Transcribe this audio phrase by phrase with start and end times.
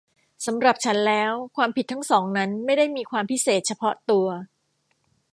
[0.45, 4.27] สำหรับฉันแล้วความคิดทั้งสองนั้นไม่ได้มีความพิเศษเฉพาะตัว